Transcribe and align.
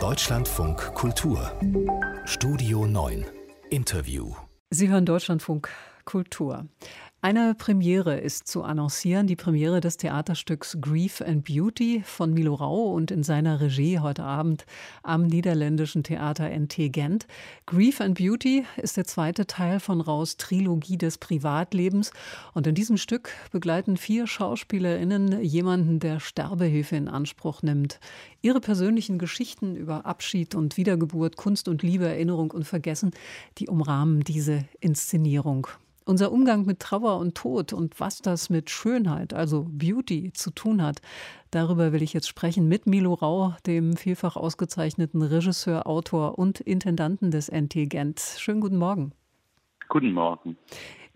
Deutschlandfunk 0.00 0.94
Kultur. 0.94 1.52
Studio 2.24 2.84
9 2.84 3.24
Interview. 3.70 4.34
Sie 4.70 4.88
hören 4.88 5.06
Deutschlandfunk 5.06 5.68
Kultur. 6.04 6.66
Eine 7.24 7.54
Premiere 7.54 8.18
ist 8.18 8.48
zu 8.48 8.64
annoncieren, 8.64 9.26
die 9.26 9.34
Premiere 9.34 9.80
des 9.80 9.96
Theaterstücks 9.96 10.76
Grief 10.82 11.22
and 11.22 11.42
Beauty 11.42 12.02
von 12.04 12.34
Milo 12.34 12.52
Rau 12.52 12.92
und 12.92 13.10
in 13.10 13.22
seiner 13.22 13.62
Regie 13.62 13.98
heute 13.98 14.24
Abend 14.24 14.66
am 15.02 15.26
niederländischen 15.26 16.02
Theater 16.02 16.50
NT 16.50 16.92
Gent. 16.92 17.26
Grief 17.64 18.02
and 18.02 18.18
Beauty 18.18 18.66
ist 18.76 18.98
der 18.98 19.06
zweite 19.06 19.46
Teil 19.46 19.80
von 19.80 20.02
Raus 20.02 20.36
Trilogie 20.36 20.98
des 20.98 21.16
Privatlebens 21.16 22.10
und 22.52 22.66
in 22.66 22.74
diesem 22.74 22.98
Stück 22.98 23.30
begleiten 23.52 23.96
vier 23.96 24.26
Schauspielerinnen 24.26 25.40
jemanden, 25.40 26.00
der 26.00 26.20
Sterbehilfe 26.20 26.96
in 26.96 27.08
Anspruch 27.08 27.62
nimmt. 27.62 28.00
Ihre 28.42 28.60
persönlichen 28.60 29.18
Geschichten 29.18 29.76
über 29.76 30.04
Abschied 30.04 30.54
und 30.54 30.76
Wiedergeburt, 30.76 31.36
Kunst 31.36 31.68
und 31.68 31.82
Liebe, 31.82 32.06
Erinnerung 32.06 32.50
und 32.50 32.64
Vergessen, 32.64 33.12
die 33.56 33.68
umrahmen 33.68 34.24
diese 34.24 34.66
Inszenierung. 34.80 35.68
Unser 36.06 36.32
Umgang 36.32 36.66
mit 36.66 36.80
Trauer 36.80 37.18
und 37.18 37.34
Tod 37.34 37.72
und 37.72 37.98
was 37.98 38.18
das 38.18 38.50
mit 38.50 38.68
Schönheit, 38.68 39.32
also 39.32 39.66
Beauty, 39.70 40.34
zu 40.34 40.50
tun 40.50 40.82
hat, 40.82 41.00
darüber 41.50 41.92
will 41.92 42.02
ich 42.02 42.12
jetzt 42.12 42.28
sprechen 42.28 42.68
mit 42.68 42.86
Milo 42.86 43.14
Rau, 43.14 43.54
dem 43.66 43.96
vielfach 43.96 44.36
ausgezeichneten 44.36 45.22
Regisseur, 45.22 45.86
Autor 45.86 46.38
und 46.38 46.60
Intendanten 46.60 47.30
des 47.30 47.50
NT 47.50 47.88
Gent. 47.88 48.20
Schönen 48.36 48.60
guten 48.60 48.76
Morgen. 48.76 49.12
Guten 49.88 50.12
Morgen. 50.12 50.58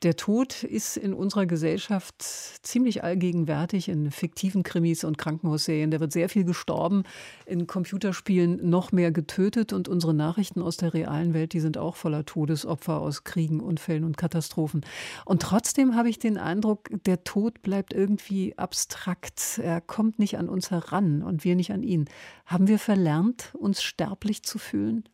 Der 0.05 0.15
Tod 0.15 0.63
ist 0.63 0.97
in 0.97 1.13
unserer 1.13 1.47
Gesellschaft 1.47 2.23
ziemlich 2.23 3.03
allgegenwärtig 3.03 3.89
in 3.89 4.13
fiktiven 4.13 4.63
Krimis 4.63 5.03
und 5.03 5.19
Krankenhausserien. 5.19 5.91
Da 5.91 5.99
wird 5.99 6.13
sehr 6.13 6.29
viel 6.29 6.45
gestorben, 6.45 7.03
in 7.47 7.67
Computerspielen 7.67 8.71
noch 8.71 8.93
mehr 8.93 9.11
getötet 9.11 9.73
und 9.73 9.89
unsere 9.89 10.15
Nachrichten 10.15 10.63
aus 10.63 10.77
der 10.77 10.95
realen 10.95 11.35
Welt, 11.35 11.53
die 11.53 11.59
sind 11.59 11.79
auch 11.79 11.97
voller 11.97 12.25
Todesopfer 12.25 13.01
aus 13.01 13.25
Kriegen, 13.25 13.59
Unfällen 13.59 14.05
und 14.05 14.17
Katastrophen. 14.17 14.83
Und 15.25 15.43
trotzdem 15.43 15.97
habe 15.97 16.09
ich 16.09 16.21
den 16.21 16.39
Eindruck, 16.39 16.91
der 17.05 17.25
Tod 17.25 17.61
bleibt 17.63 17.93
irgendwie 17.93 18.57
abstrakt. 18.57 19.59
Er 19.61 19.81
kommt 19.81 20.21
nicht 20.21 20.39
an 20.39 20.49
uns 20.49 20.71
heran 20.71 21.23
und 21.23 21.43
wir 21.43 21.57
nicht 21.57 21.73
an 21.73 21.83
ihn. 21.83 22.05
Haben 22.47 22.69
wir 22.69 22.79
verlernt, 22.79 23.53
uns 23.59 23.83
sterblich 23.83 24.45
zu 24.45 24.59
fühlen? 24.59 25.09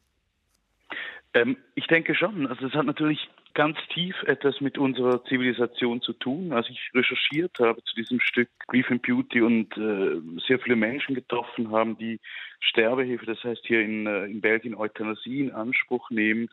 Ähm, 1.32 1.56
ich 1.74 1.86
denke 1.86 2.14
schon. 2.14 2.46
Also 2.46 2.66
es 2.66 2.74
hat 2.74 2.84
natürlich 2.84 3.30
ganz 3.54 3.78
tief 3.92 4.14
etwas 4.24 4.60
mit 4.60 4.78
unserer 4.78 5.24
Zivilisation 5.24 6.02
zu 6.02 6.12
tun. 6.12 6.52
Als 6.52 6.68
ich 6.68 6.90
recherchiert 6.94 7.58
habe 7.60 7.82
zu 7.84 7.94
diesem 7.94 8.20
Stück 8.20 8.48
Grief 8.66 8.90
and 8.90 9.02
Beauty 9.02 9.40
und 9.40 9.76
äh, 9.76 10.20
sehr 10.46 10.58
viele 10.58 10.76
Menschen 10.76 11.14
getroffen 11.14 11.70
haben, 11.70 11.96
die 11.96 12.20
Sterbehilfe, 12.64 13.26
das 13.26 13.42
heißt 13.42 13.62
hier 13.66 13.80
in, 13.80 14.06
äh, 14.06 14.24
in 14.24 14.40
Belgien 14.40 14.74
Euthanasie 14.74 15.40
in 15.40 15.52
Anspruch 15.52 16.10
nehmen, 16.10 16.48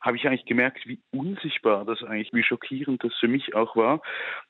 habe 0.00 0.16
ich 0.16 0.26
eigentlich 0.26 0.44
gemerkt, 0.44 0.86
wie 0.86 1.00
unsichtbar 1.10 1.84
das 1.84 2.02
eigentlich, 2.04 2.32
wie 2.32 2.44
schockierend 2.44 3.02
das 3.02 3.14
für 3.18 3.26
mich 3.26 3.54
auch 3.54 3.74
war. 3.74 4.00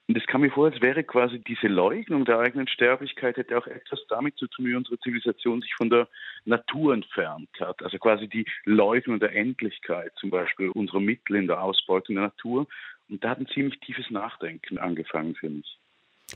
Und 0.07 0.17
es 0.17 0.27
kam 0.27 0.43
mir 0.43 0.51
vor, 0.51 0.67
als 0.67 0.81
wäre 0.83 1.05
quasi 1.05 1.39
diese 1.39 1.69
Leugnung 1.69 2.25
der 2.25 2.39
eigenen 2.39 2.69
Sterblichkeit 2.69 3.37
hätte 3.39 3.57
auch 3.57 3.67
etwas 3.67 4.01
damit 4.09 4.37
zu 4.37 4.47
tun, 4.47 4.67
wie 4.67 4.75
unsere 4.75 4.99
Zivilisation 5.01 5.63
sich 5.63 5.75
von 5.75 5.89
der 5.89 6.09
Natur 6.45 6.93
entfernt 6.93 7.49
hat. 7.61 7.83
Also 7.83 7.99
quasi 7.99 8.29
die 8.29 8.45
Leugnung 8.65 9.21
der 9.21 9.35
Endlichkeit, 9.35 10.13
zum 10.17 10.31
Beispiel 10.31 10.69
unserer 10.71 11.01
Mittel 11.01 11.37
in 11.37 11.47
der 11.47 11.63
Ausbeutung 11.63 12.17
der 12.17 12.25
Natur. 12.25 12.67
Und 13.09 13.25
da 13.25 13.31
hat 13.31 13.39
ein 13.39 13.49
ziemlich 13.49 13.81
tiefes 13.81 14.11
Nachdenken 14.11 14.77
angefangen 14.77 15.35
für 15.35 15.49
mich. 15.49 15.79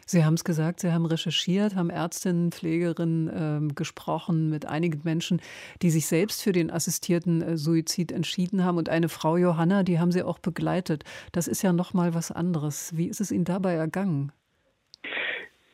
Sie 0.07 0.25
haben 0.25 0.35
es 0.35 0.45
gesagt, 0.45 0.81
Sie 0.81 0.91
haben 0.91 1.05
recherchiert, 1.05 1.77
haben 1.77 1.91
Ärztinnen, 1.91 2.51
Pflegerinnen 2.51 3.71
äh, 3.71 3.75
gesprochen 3.75 4.49
mit 4.49 4.67
einigen 4.67 5.03
Menschen, 5.05 5.41
die 5.83 5.91
sich 5.91 6.07
selbst 6.07 6.43
für 6.43 6.53
den 6.53 6.71
assistierten 6.71 7.43
äh, 7.43 7.57
Suizid 7.59 8.11
entschieden 8.11 8.65
haben. 8.65 8.79
Und 8.79 8.89
eine 8.89 9.11
Frau 9.11 9.37
Johanna, 9.37 9.83
die 9.83 9.99
haben 9.99 10.11
Sie 10.11 10.23
auch 10.23 10.39
begleitet. 10.39 11.05
Das 11.33 11.47
ist 11.47 11.63
ja 11.63 11.73
noch 11.73 11.93
mal 11.93 12.15
was 12.15 12.33
anderes. 12.33 12.97
Wie 12.97 13.07
ist 13.07 13.21
es 13.21 13.31
Ihnen 13.31 13.45
dabei 13.45 13.75
ergangen? 13.75 14.33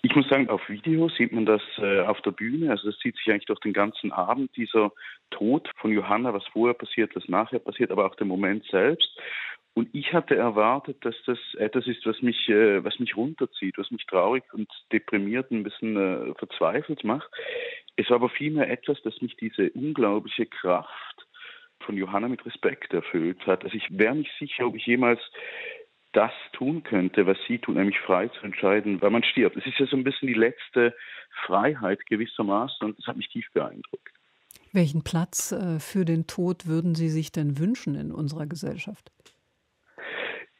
Ich 0.02 0.14
muss 0.14 0.28
sagen, 0.28 0.48
auf 0.48 0.68
Video 0.68 1.08
sieht 1.08 1.32
man 1.32 1.44
das 1.44 1.62
äh, 1.78 2.00
auf 2.00 2.20
der 2.22 2.30
Bühne. 2.30 2.70
Also 2.70 2.90
das 2.90 2.98
zieht 2.98 3.16
sich 3.16 3.28
eigentlich 3.30 3.46
durch 3.46 3.60
den 3.60 3.72
ganzen 3.72 4.12
Abend, 4.12 4.54
dieser 4.56 4.92
Tod 5.30 5.68
von 5.76 5.92
Johanna, 5.92 6.32
was 6.32 6.46
vorher 6.52 6.74
passiert, 6.74 7.14
was 7.14 7.28
nachher 7.28 7.58
passiert, 7.58 7.90
aber 7.90 8.06
auch 8.06 8.14
der 8.14 8.26
Moment 8.26 8.64
selbst. 8.70 9.10
Und 9.78 9.90
ich 9.92 10.12
hatte 10.12 10.34
erwartet, 10.34 11.04
dass 11.04 11.14
das 11.24 11.38
etwas 11.56 11.86
ist, 11.86 12.04
was 12.04 12.20
mich, 12.20 12.48
äh, 12.48 12.82
was 12.82 12.98
mich 12.98 13.16
runterzieht, 13.16 13.78
was 13.78 13.92
mich 13.92 14.04
traurig 14.06 14.42
und 14.52 14.68
deprimiert, 14.90 15.52
ein 15.52 15.62
bisschen 15.62 15.96
äh, 15.96 16.34
verzweifelt 16.34 17.04
macht. 17.04 17.30
Es 17.94 18.10
war 18.10 18.16
aber 18.16 18.28
vielmehr 18.28 18.68
etwas, 18.68 19.00
das 19.04 19.22
mich 19.22 19.36
diese 19.36 19.70
unglaubliche 19.70 20.46
Kraft 20.46 21.28
von 21.78 21.96
Johanna 21.96 22.26
mit 22.26 22.44
Respekt 22.44 22.92
erfüllt 22.92 23.46
hat. 23.46 23.62
Also 23.62 23.76
ich 23.76 23.86
wäre 23.96 24.16
nicht 24.16 24.32
sicher, 24.40 24.66
ob 24.66 24.74
ich 24.74 24.84
jemals 24.84 25.20
das 26.10 26.32
tun 26.54 26.82
könnte, 26.82 27.28
was 27.28 27.38
sie 27.46 27.60
tut, 27.60 27.76
nämlich 27.76 28.00
frei 28.00 28.26
zu 28.26 28.40
entscheiden, 28.42 29.00
weil 29.00 29.10
man 29.10 29.22
stirbt. 29.22 29.56
Es 29.56 29.64
ist 29.64 29.78
ja 29.78 29.86
so 29.86 29.96
ein 29.96 30.02
bisschen 30.02 30.26
die 30.26 30.34
letzte 30.34 30.92
Freiheit 31.46 32.04
gewissermaßen 32.06 32.84
und 32.84 32.98
das 32.98 33.06
hat 33.06 33.16
mich 33.16 33.28
tief 33.28 33.46
beeindruckt. 33.52 34.10
Welchen 34.72 35.04
Platz 35.04 35.52
äh, 35.52 35.78
für 35.78 36.04
den 36.04 36.26
Tod 36.26 36.66
würden 36.66 36.96
Sie 36.96 37.10
sich 37.10 37.30
denn 37.30 37.60
wünschen 37.60 37.94
in 37.94 38.10
unserer 38.10 38.46
Gesellschaft? 38.48 39.12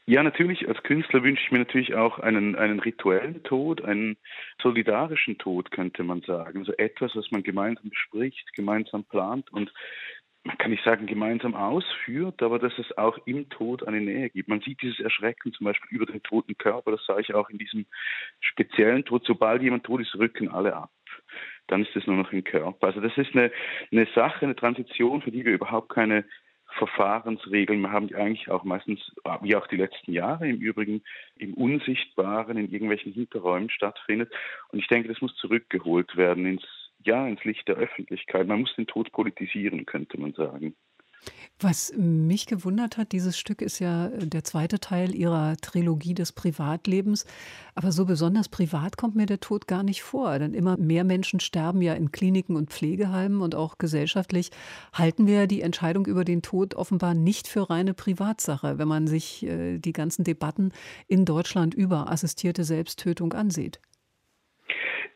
Ja, 0.09 0.23
natürlich. 0.23 0.67
Als 0.67 0.83
Künstler 0.85 1.23
wünsche 1.23 1.43
ich 1.45 1.53
mir 1.53 1.59
natürlich 1.59 1.95
auch 1.95 2.19
einen, 2.19 2.57
einen 2.57 2.81
rituellen 2.81 3.43
Tod, 3.43 3.85
einen 3.85 4.17
solidarischen 4.63 5.37
Tod, 5.37 5.71
könnte 5.71 6.03
man 6.03 6.23
sagen. 6.23 6.61
Also 6.61 6.73
etwas, 6.79 7.15
was 7.15 7.31
man 7.31 7.43
gemeinsam 7.43 7.91
bespricht, 7.91 8.55
gemeinsam 8.55 9.05
plant 9.05 9.53
und 9.53 9.71
man 10.45 10.57
kann 10.57 10.71
nicht 10.71 10.83
sagen 10.83 11.05
gemeinsam 11.05 11.55
ausführt, 11.55 12.43
aber 12.43 12.59
dass 12.59 12.73
es 12.79 12.97
auch 12.97 13.19
im 13.27 13.51
Tod 13.51 13.87
eine 13.87 14.01
Nähe 14.01 14.31
gibt. 14.31 14.49
Man 14.49 14.63
sieht 14.63 14.81
dieses 14.81 14.99
Erschrecken 14.99 15.53
zum 15.53 15.67
Beispiel 15.67 15.95
über 15.95 16.07
den 16.07 16.23
toten 16.23 16.57
Körper, 16.57 16.93
das 16.93 17.05
sah 17.05 17.19
ich 17.19 17.35
auch 17.35 17.51
in 17.51 17.59
diesem 17.59 17.85
speziellen 18.41 19.05
Tod. 19.05 19.27
Sobald 19.27 19.61
jemand 19.61 19.85
tot 19.85 20.01
ist, 20.01 20.15
rücken 20.15 20.49
alle 20.49 20.75
ab. 20.75 20.91
Dann 21.67 21.83
ist 21.83 21.95
es 21.95 22.07
nur 22.07 22.17
noch 22.17 22.33
im 22.33 22.45
Körper. 22.45 22.87
Also 22.87 23.03
das 23.03 23.15
ist 23.19 23.35
eine, 23.35 23.53
eine 23.93 24.07
Sache, 24.15 24.47
eine 24.47 24.57
Transition, 24.57 25.21
für 25.21 25.33
die 25.33 25.45
wir 25.45 25.53
überhaupt 25.53 25.91
keine 25.91 26.25
Verfahrensregeln. 26.79 27.81
Wir 27.81 27.93
haben 27.93 28.09
die 28.09 28.15
eigentlich 28.15 28.51
auch 28.51 28.65
meistens, 28.65 29.01
wie 29.43 29.57
auch 29.57 29.67
die 29.67 29.77
letzten 29.77 30.13
Jahre 30.13 30.49
im 30.49 30.59
Übrigen, 30.59 31.03
im 31.37 31.55
Unsichtbaren, 31.55 32.57
in 32.57 32.71
irgendwelchen 32.71 33.13
Hinterräumen 33.13 33.71
stattfindet. 33.71 34.33
Und 34.71 34.79
ich 34.79 34.89
denke, 34.89 35.09
das 35.09 35.21
muss 35.21 35.35
zurückgeholt 35.37 36.17
werden 36.17 36.47
ins, 36.47 36.65
ja, 37.05 37.27
ins 37.27 37.45
Licht 37.45 37.69
der 37.69 37.77
Öffentlichkeit. 37.77 38.47
Man 38.47 38.61
muss 38.61 38.75
den 38.77 38.87
Tod 38.87 39.13
politisieren, 39.13 39.85
könnte 39.87 40.19
man 40.19 40.33
sagen. 40.33 40.75
Was 41.61 41.93
mich 41.97 42.47
gewundert 42.47 42.99
hat, 42.99 43.11
dieses 43.11 43.37
Stück 43.37 43.63
ist 43.63 43.81
ja 43.81 44.07
äh, 44.07 44.29
der 44.29 44.45
zweite 44.45 44.79
Teil 44.79 45.13
ihrer 45.13 45.57
Trilogie 45.57 46.15
des 46.15 46.31
Privatlebens. 46.31 47.25
Aber 47.75 47.91
so 47.91 48.05
besonders 48.05 48.49
privat 48.49 48.97
kommt 48.97 49.17
mir 49.17 49.27
der 49.27 49.41
Tod 49.41 49.67
gar 49.67 49.83
nicht 49.83 50.03
vor. 50.03 50.39
Denn 50.39 50.55
immer 50.55 50.77
mehr 50.77 51.03
Menschen 51.03 51.41
sterben 51.41 51.83
ja 51.83 51.95
in 51.95 52.13
Kliniken 52.13 52.55
und 52.55 52.71
Pflegeheimen 52.71 53.41
und 53.41 53.57
auch 53.57 53.79
gesellschaftlich 53.79 54.53
halten 54.93 55.27
wir 55.27 55.49
die 55.49 55.63
Entscheidung 55.63 56.07
über 56.07 56.25
den 56.25 56.43
Tod 56.43 56.75
offenbar 56.75 57.15
nicht 57.15 57.49
für 57.49 57.69
reine 57.69 57.93
Privatsache, 57.93 58.79
wenn 58.79 58.89
man 58.89 59.09
sich 59.09 59.45
äh, 59.45 59.79
die 59.79 59.93
ganzen 59.93 60.23
Debatten 60.23 60.71
in 61.09 61.25
Deutschland 61.25 61.75
über 61.75 62.09
assistierte 62.09 62.63
Selbsttötung 62.63 63.33
ansieht. 63.33 63.81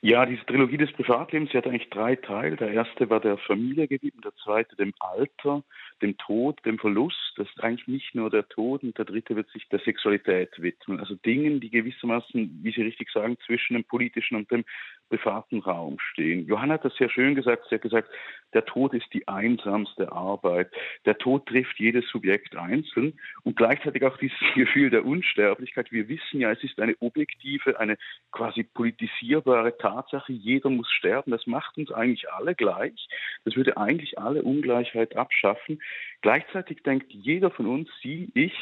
Ja, 0.05 0.27
diese 0.27 0.45
Trilogie 0.47 0.79
des 0.79 0.93
Privatlebens, 0.95 1.51
die 1.53 1.59
hat 1.59 1.67
eigentlich 1.69 1.89
drei 1.89 2.17
Teile. 2.17 2.57
Der 2.57 2.73
erste 2.73 3.09
war 3.09 3.21
der 3.21 3.39
Familie 3.39 3.87
gewidmet, 3.87 4.25
der 4.25 4.35
zweite 4.43 4.75
dem 4.75 4.93
Alter, 4.99 5.63
dem 6.03 6.19
Tod, 6.19 6.59
dem 6.67 6.77
Verlust. 6.81 7.35
Das 7.37 7.47
ist 7.49 7.63
eigentlich 7.63 7.87
nicht 7.87 8.13
nur 8.13 8.29
der 8.29 8.49
Tod 8.49 8.83
und 8.83 8.99
der 8.99 9.05
dritte 9.05 9.37
wird 9.37 9.49
sich 9.51 9.69
der 9.69 9.79
Sexualität 9.79 10.61
widmen. 10.61 10.99
Also 10.99 11.15
Dingen, 11.15 11.61
die 11.61 11.71
gewissermaßen, 11.71 12.59
wie 12.65 12.73
Sie 12.73 12.83
richtig 12.83 13.13
sagen, 13.13 13.37
zwischen 13.47 13.75
dem 13.75 13.85
politischen 13.85 14.35
und 14.35 14.51
dem 14.51 14.65
privaten 15.13 15.61
Raum 15.61 15.99
stehen. 15.99 16.47
Johanna 16.47 16.75
hat 16.75 16.87
das 16.87 16.95
sehr 16.97 17.11
schön 17.11 17.35
gesagt. 17.35 17.67
Sie 17.69 17.75
hat 17.75 17.83
gesagt, 17.83 18.09
der 18.55 18.65
Tod 18.65 18.95
ist 18.95 19.13
die 19.13 19.29
einsamste 19.29 20.11
Arbeit. 20.11 20.71
Der 21.05 21.19
Tod 21.19 21.47
trifft 21.47 21.79
jedes 21.79 22.09
Subjekt 22.09 22.57
einzeln 22.57 23.19
und 23.45 23.57
gleichzeitig 23.57 24.05
auch 24.05 24.17
dieses 24.17 24.39
Gefühl 24.55 24.89
der 24.89 25.05
Unsterblichkeit. 25.05 25.93
Wir 25.93 26.09
wissen 26.09 26.41
ja, 26.41 26.51
es 26.51 26.65
ist 26.65 26.81
eine 26.81 26.97
objektive, 27.01 27.79
eine 27.79 27.99
quasi 28.31 28.63
politisierbare 28.63 29.77
Tatsache. 29.77 30.33
Jeder 30.33 30.71
muss 30.71 30.91
sterben. 30.91 31.31
Das 31.31 31.47
macht 31.47 31.77
uns 31.77 31.93
eigentlich 31.93 32.31
alle 32.31 32.55
gleich. 32.55 33.09
Das 33.45 33.55
würde 33.55 33.77
eigentlich 33.77 34.19
alle 34.19 34.43
Ungleichheit 34.43 35.15
abschaffen. 35.15 35.81
Gleichzeitig 36.23 36.83
denkt 36.85 37.13
jeder 37.13 37.51
von 37.51 37.67
uns, 37.67 37.89
Sie, 38.01 38.31
ich, 38.35 38.55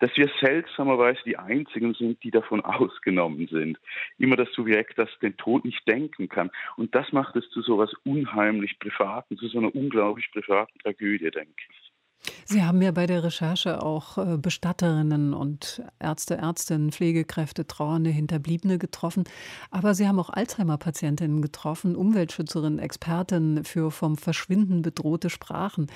dass 0.00 0.10
wir 0.16 0.28
seltsamerweise 0.40 1.20
die 1.24 1.38
Einzigen 1.38 1.94
sind, 1.94 2.22
die 2.24 2.30
davon 2.30 2.60
ausgenommen 2.64 3.46
sind. 3.48 3.78
Immer 4.18 4.36
das 4.36 4.52
Subjekt, 4.52 4.98
das 4.98 5.08
den 5.22 5.36
Tod 5.36 5.64
nicht 5.64 5.86
denken 5.94 6.28
kann. 6.28 6.50
Und 6.76 6.94
das 6.94 7.12
macht 7.12 7.36
es 7.36 7.48
zu 7.50 7.62
so 7.62 7.82
etwas 7.82 7.94
unheimlich 8.04 8.78
Privaten, 8.78 9.36
zu 9.36 9.48
so 9.48 9.58
einer 9.58 9.74
unglaublich 9.74 10.30
privaten 10.32 10.78
Tragödie, 10.80 11.30
denke 11.30 11.62
ich. 11.70 11.84
Sie 12.46 12.62
haben 12.62 12.80
ja 12.82 12.90
bei 12.90 13.06
der 13.06 13.22
Recherche 13.22 13.82
auch 13.82 14.18
äh, 14.18 14.38
Bestatterinnen 14.38 15.34
und 15.34 15.82
Ärzte, 15.98 16.36
Ärztinnen, 16.36 16.92
Pflegekräfte, 16.92 17.66
Trauernde, 17.66 18.10
Hinterbliebene 18.10 18.78
getroffen. 18.78 19.24
Aber 19.70 19.94
Sie 19.94 20.08
haben 20.08 20.18
auch 20.18 20.30
Alzheimer-Patientinnen 20.30 21.42
getroffen, 21.42 21.96
Umweltschützerinnen, 21.96 22.78
Expertinnen 22.78 23.64
für 23.64 23.90
vom 23.90 24.16
Verschwinden 24.16 24.82
bedrohte 24.82 25.30
Sprachen. 25.30 25.86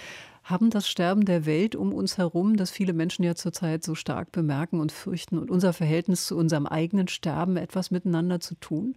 Haben 0.45 0.71
das 0.71 0.89
Sterben 0.89 1.25
der 1.25 1.45
Welt 1.45 1.77
um 1.77 1.93
uns 1.93 2.17
herum, 2.17 2.57
das 2.57 2.71
viele 2.71 2.95
Menschen 2.95 3.25
ja 3.25 3.35
zurzeit 3.35 3.83
so 3.85 3.95
stark 3.95 4.33
bemerken 4.33 4.81
und 4.81 4.93
fürchten, 4.93 5.39
und 5.39 5.51
unser 5.51 5.73
Verhältnis 5.73 6.27
zu 6.27 6.37
unserem 6.37 6.67
eigenen 6.67 7.09
Sterben 7.09 7.57
etwas 7.57 7.91
miteinander 7.91 8.41
zu 8.41 8.55
tun? 8.55 8.97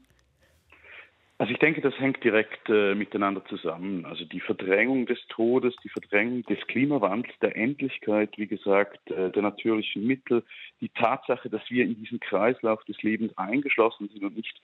Also 1.41 1.53
ich 1.53 1.59
denke, 1.59 1.81
das 1.81 1.97
hängt 1.97 2.23
direkt 2.23 2.69
äh, 2.69 2.93
miteinander 2.93 3.43
zusammen. 3.45 4.05
Also 4.05 4.25
die 4.25 4.41
Verdrängung 4.41 5.07
des 5.07 5.17
Todes, 5.29 5.73
die 5.83 5.89
Verdrängung 5.89 6.43
des 6.43 6.59
Klimawandels, 6.67 7.33
der 7.41 7.55
Endlichkeit, 7.55 8.37
wie 8.37 8.45
gesagt, 8.45 9.09
äh, 9.09 9.31
der 9.31 9.41
natürlichen 9.41 10.05
Mittel, 10.05 10.43
die 10.81 10.89
Tatsache, 10.89 11.49
dass 11.49 11.63
wir 11.69 11.83
in 11.83 11.95
diesen 11.95 12.19
Kreislauf 12.19 12.83
des 12.83 13.01
Lebens 13.01 13.35
eingeschlossen 13.39 14.07
sind 14.09 14.23
und 14.23 14.37
nicht 14.37 14.61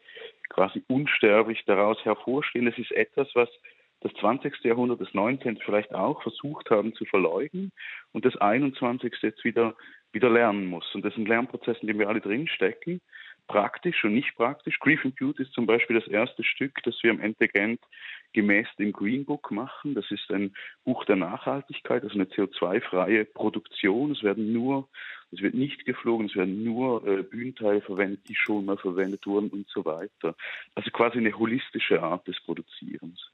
quasi 0.49 0.83
unsterblich 0.87 1.63
daraus 1.65 1.97
hervorstehen, 2.05 2.67
das 2.67 2.77
ist 2.77 2.91
etwas, 2.91 3.27
was 3.33 3.49
das 4.01 4.13
20. 4.19 4.63
Jahrhundert, 4.63 5.01
das 5.01 5.11
19. 5.15 5.57
vielleicht 5.65 5.95
auch 5.95 6.21
versucht 6.21 6.69
haben 6.69 6.93
zu 6.93 7.05
verleugnen 7.05 7.71
und 8.11 8.23
das 8.23 8.37
21. 8.37 9.15
jetzt 9.23 9.43
wieder, 9.43 9.75
wieder 10.11 10.29
lernen 10.29 10.67
muss. 10.67 10.93
Und 10.93 11.03
das 11.03 11.13
ist 11.13 11.17
ein 11.17 11.25
Lernprozess, 11.25 11.77
in 11.81 11.87
dem 11.87 11.97
wir 11.97 12.07
alle 12.07 12.21
drinstecken 12.21 13.01
praktisch 13.47 14.03
und 14.03 14.13
nicht 14.13 14.35
praktisch. 14.35 14.79
Grief 14.79 15.03
and 15.03 15.15
Beauty 15.15 15.43
ist 15.43 15.53
zum 15.53 15.65
Beispiel 15.65 15.99
das 15.99 16.07
erste 16.07 16.43
Stück, 16.43 16.81
das 16.83 16.95
wir 17.01 17.11
am 17.11 17.19
Endegent 17.19 17.79
gemäß 18.33 18.67
dem 18.77 18.91
Green 18.91 19.25
Book 19.25 19.51
machen. 19.51 19.95
Das 19.95 20.09
ist 20.11 20.29
ein 20.31 20.53
Buch 20.83 21.05
der 21.05 21.15
Nachhaltigkeit, 21.15 22.03
also 22.03 22.15
eine 22.15 22.25
CO2-freie 22.25 23.25
Produktion. 23.25 24.11
Es 24.11 24.21
werden 24.21 24.53
nur, 24.53 24.87
es 25.31 25.41
wird 25.41 25.55
nicht 25.55 25.85
geflogen, 25.85 26.27
es 26.27 26.35
werden 26.35 26.63
nur 26.63 27.05
äh, 27.07 27.23
Bühnenteile 27.23 27.81
verwendet, 27.81 28.21
die 28.27 28.35
schon 28.35 28.65
mal 28.65 28.77
verwendet 28.77 29.25
wurden 29.25 29.49
und 29.49 29.67
so 29.69 29.85
weiter. 29.85 30.35
Also 30.75 30.91
quasi 30.91 31.17
eine 31.17 31.37
holistische 31.37 32.03
Art 32.03 32.27
des 32.27 32.39
Produzierens. 32.41 33.31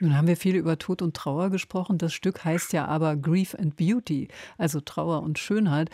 Nun 0.00 0.16
haben 0.16 0.28
wir 0.28 0.36
viel 0.36 0.56
über 0.56 0.78
Tod 0.78 1.02
und 1.02 1.16
Trauer 1.16 1.50
gesprochen. 1.50 1.98
Das 1.98 2.14
Stück 2.14 2.44
heißt 2.44 2.72
ja 2.72 2.86
aber 2.86 3.16
Grief 3.16 3.54
and 3.54 3.76
Beauty, 3.76 4.28
also 4.56 4.80
Trauer 4.80 5.22
und 5.22 5.38
Schönheit. 5.38 5.90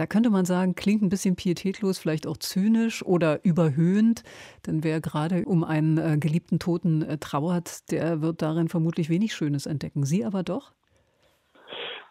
Da 0.00 0.06
könnte 0.06 0.30
man 0.30 0.46
sagen, 0.46 0.74
klingt 0.74 1.02
ein 1.02 1.10
bisschen 1.10 1.36
pietätlos, 1.36 1.98
vielleicht 1.98 2.26
auch 2.26 2.38
zynisch 2.38 3.04
oder 3.04 3.44
überhöhend. 3.44 4.22
Denn 4.66 4.82
wer 4.82 4.98
gerade 5.02 5.44
um 5.44 5.62
einen 5.62 5.98
äh, 5.98 6.16
geliebten 6.18 6.58
Toten 6.58 7.02
äh, 7.02 7.18
trauert, 7.18 7.90
der 7.90 8.22
wird 8.22 8.40
darin 8.40 8.70
vermutlich 8.70 9.10
wenig 9.10 9.34
Schönes 9.34 9.66
entdecken. 9.66 10.06
Sie 10.06 10.24
aber 10.24 10.42
doch? 10.42 10.72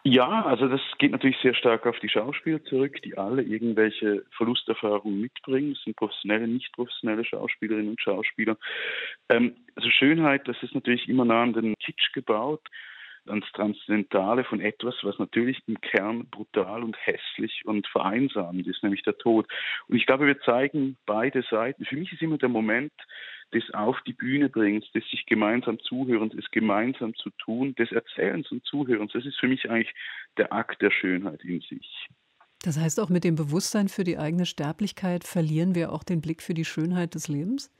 Ja, 0.04 0.44
also 0.44 0.68
das 0.68 0.80
geht 1.00 1.10
natürlich 1.10 1.38
sehr 1.42 1.52
stark 1.54 1.84
auf 1.84 1.98
die 1.98 2.08
Schauspieler 2.08 2.62
zurück, 2.62 3.02
die 3.02 3.18
alle 3.18 3.42
irgendwelche 3.42 4.24
Verlusterfahrungen 4.36 5.20
mitbringen. 5.20 5.74
Das 5.74 5.82
sind 5.82 5.96
professionelle, 5.96 6.46
nicht 6.46 6.72
professionelle 6.72 7.24
Schauspielerinnen 7.24 7.90
und 7.90 8.00
Schauspieler. 8.00 8.56
Ähm, 9.30 9.56
also 9.74 9.90
Schönheit, 9.90 10.46
das 10.46 10.62
ist 10.62 10.76
natürlich 10.76 11.08
immer 11.08 11.24
nah 11.24 11.42
an 11.42 11.54
den 11.54 11.74
Kitsch 11.74 12.12
gebaut 12.12 12.62
ans 13.30 13.50
Transzendentale 13.52 14.44
von 14.44 14.60
etwas, 14.60 14.94
was 15.02 15.18
natürlich 15.18 15.62
im 15.66 15.80
Kern 15.80 16.26
brutal 16.30 16.82
und 16.82 16.96
hässlich 17.04 17.62
und 17.64 17.86
vereinsamend 17.86 18.66
ist, 18.66 18.82
nämlich 18.82 19.02
der 19.02 19.16
Tod. 19.16 19.46
Und 19.88 19.96
ich 19.96 20.06
glaube, 20.06 20.26
wir 20.26 20.40
zeigen 20.40 20.96
beide 21.06 21.42
Seiten. 21.50 21.84
Für 21.84 21.96
mich 21.96 22.12
ist 22.12 22.22
immer 22.22 22.38
der 22.38 22.48
Moment 22.48 22.92
des 23.52 23.72
Auf 23.74 23.96
die 24.06 24.12
Bühne 24.12 24.48
bringens, 24.48 24.90
des 24.92 25.04
sich 25.10 25.26
gemeinsam 25.26 25.78
Zuhörens, 25.80 26.34
des 26.34 26.50
gemeinsam 26.50 27.14
zu 27.16 27.30
tun, 27.30 27.74
des 27.74 27.90
Erzählens 27.92 28.50
und 28.50 28.64
Zuhörens. 28.64 29.12
Das 29.12 29.24
ist 29.24 29.38
für 29.38 29.48
mich 29.48 29.68
eigentlich 29.70 29.94
der 30.36 30.52
Akt 30.52 30.82
der 30.82 30.90
Schönheit 30.90 31.42
in 31.44 31.60
sich. 31.60 32.08
Das 32.62 32.78
heißt, 32.78 33.00
auch 33.00 33.08
mit 33.08 33.24
dem 33.24 33.36
Bewusstsein 33.36 33.88
für 33.88 34.04
die 34.04 34.18
eigene 34.18 34.44
Sterblichkeit 34.44 35.24
verlieren 35.24 35.74
wir 35.74 35.92
auch 35.92 36.04
den 36.04 36.20
Blick 36.20 36.42
für 36.42 36.54
die 36.54 36.66
Schönheit 36.66 37.14
des 37.14 37.26
Lebens? 37.28 37.70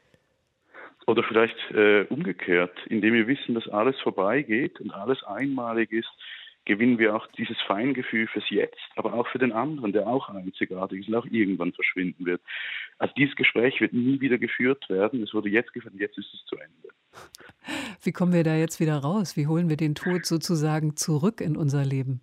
Oder 1.11 1.25
vielleicht 1.25 1.59
äh, 1.73 2.03
umgekehrt, 2.09 2.79
indem 2.87 3.15
wir 3.15 3.27
wissen, 3.27 3.57
dass 3.57 3.67
alles 3.67 3.99
vorbeigeht 3.99 4.81
und 4.81 4.93
alles 4.93 5.21
einmalig 5.25 5.91
ist, 5.91 6.09
gewinnen 6.67 7.01
wir 7.01 7.17
auch 7.17 7.27
dieses 7.33 7.61
Feingefühl 7.63 8.29
fürs 8.29 8.49
Jetzt, 8.49 8.79
aber 8.95 9.15
auch 9.15 9.27
für 9.27 9.41
den 9.41 9.51
anderen, 9.51 9.93
der 9.93 10.07
auch 10.07 10.29
einzigartig 10.29 11.01
ist 11.01 11.09
und 11.09 11.17
auch 11.17 11.27
irgendwann 11.27 11.73
verschwinden 11.73 12.27
wird. 12.27 12.41
Also 12.99 13.13
dieses 13.17 13.35
Gespräch 13.35 13.81
wird 13.81 13.93
nie 13.93 14.21
wieder 14.21 14.39
geführt 14.39 14.89
werden. 14.89 15.25
Es 15.25 15.35
wurde 15.35 15.49
jetzt 15.49 15.73
geführt 15.73 15.95
und 15.95 16.01
jetzt 16.01 16.17
ist 16.17 16.33
es 16.33 16.45
zu 16.45 16.55
Ende. 16.55 16.91
Wie 18.05 18.13
kommen 18.13 18.33
wir 18.33 18.45
da 18.45 18.55
jetzt 18.55 18.79
wieder 18.79 18.99
raus? 18.99 19.37
Wie 19.37 19.49
holen 19.49 19.69
wir 19.69 19.77
den 19.77 19.97
Tod 19.97 20.25
sozusagen 20.25 20.95
zurück 20.95 21.41
in 21.41 21.57
unser 21.57 21.85
Leben? 21.85 22.21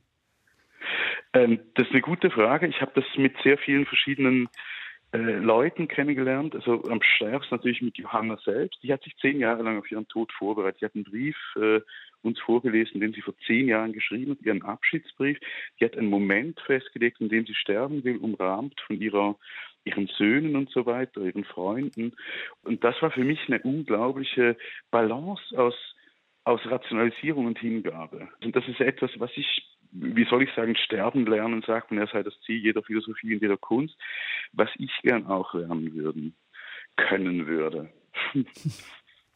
Ähm, 1.34 1.60
das 1.76 1.88
ist 1.88 1.92
eine 1.92 2.02
gute 2.02 2.32
Frage. 2.32 2.68
Ich 2.68 2.80
habe 2.80 2.94
das 2.96 3.04
mit 3.18 3.36
sehr 3.44 3.58
vielen 3.58 3.86
verschiedenen 3.86 4.48
äh, 5.14 5.18
Leuten 5.18 5.88
kennengelernt, 5.88 6.54
also 6.56 6.84
am 6.84 7.02
stärksten 7.02 7.56
natürlich 7.56 7.82
mit 7.82 7.98
Johanna 7.98 8.38
selbst. 8.44 8.82
Die 8.84 8.92
hat 8.92 9.04
sich 9.04 9.16
zehn 9.18 9.40
Jahre 9.40 9.64
lang 9.64 9.80
auf 9.80 9.90
ihren 9.90 10.08
Tod 10.08 10.32
vorbereitet. 10.34 10.80
Sie 10.80 10.86
hat 10.86 10.96
einen 10.96 11.04
Brief 11.06 11.38
äh, 11.56 11.80
uns 12.24 12.40
vorgelesen, 12.40 13.00
den 13.00 13.14
sie 13.14 13.22
vor 13.22 13.36
zehn 13.46 13.68
Jahren 13.68 13.94
geschrieben 13.94 14.32
hat, 14.32 14.42
ihren 14.42 14.64
Abschiedsbrief. 14.64 15.40
Die 15.80 15.86
hat 15.86 15.98
einen 15.98 16.10
Moment 16.10 16.60
festgelegt, 16.62 17.22
in 17.22 17.30
dem 17.30 17.46
sie 17.46 17.56
sterben 17.56 18.04
will, 18.04 18.18
umrahmt 18.18 18.80
von 18.86 19.00
ihrer 19.00 19.36
ihren 19.88 20.08
Söhnen 20.08 20.56
und 20.56 20.70
so 20.70 20.86
weiter, 20.86 21.22
ihren 21.22 21.46
Freunden. 21.46 22.14
Und 22.64 22.84
das 22.84 23.02
war 23.02 23.10
für 23.10 23.24
mich 23.24 23.40
eine 23.48 23.62
unglaubliche 23.62 24.58
Balance 24.92 25.42
aus, 25.58 25.76
aus 26.44 26.60
Rationalisierung 26.66 27.46
und 27.46 27.58
Hingabe. 27.58 28.28
Und 28.44 28.56
das 28.56 28.68
ist 28.68 28.82
etwas, 28.82 29.12
was 29.18 29.32
ich 29.36 29.67
wie 29.92 30.26
soll 30.26 30.44
ich 30.44 30.50
sagen, 30.56 30.76
sterben 30.76 31.26
lernen, 31.26 31.64
sagt 31.66 31.92
man, 31.92 32.00
er 32.00 32.08
sei 32.08 32.24
das 32.24 32.40
Ziel 32.46 32.58
jeder 32.58 32.84
Philosophie 32.84 33.34
und 33.34 33.42
jeder 33.42 33.58
Kunst, 33.58 33.98
was 34.54 34.70
ich 34.78 34.92
gern 35.02 35.26
auch 35.28 35.54
lernen 35.54 35.94
würden, 35.94 36.36
können 36.96 37.48
würde. 37.48 37.90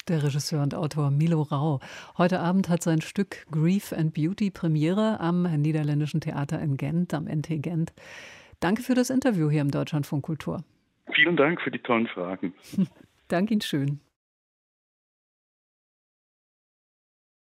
Der 0.08 0.24
Regisseur 0.24 0.64
und 0.64 0.74
Autor 0.74 1.12
Milo 1.12 1.44
Rau. 1.44 1.80
Heute 2.18 2.40
Abend 2.40 2.70
hat 2.70 2.82
sein 2.82 3.02
Stück 3.02 3.46
Grief 3.52 3.94
and 3.94 4.16
Beauty 4.16 4.50
Premiere 4.50 5.20
am 5.20 5.44
Niederländischen 5.44 6.22
Theater 6.22 6.60
in 6.60 6.76
Gent, 6.76 7.14
am 7.14 7.26
NT 7.26 7.62
Gent. 7.62 7.94
Danke 8.60 8.82
für 8.82 8.96
das 8.96 9.12
Interview 9.12 9.52
hier 9.52 9.62
im 9.62 9.70
Deutschlandfunk 9.70 10.24
Kultur. 10.24 10.64
Vielen 11.14 11.38
Dank 11.38 11.62
für 11.62 11.70
die 11.70 11.80
tollen 11.80 12.08
Fragen. 12.08 12.54
Danke 13.28 13.54
Ihnen 13.54 13.62
schön. 13.62 14.00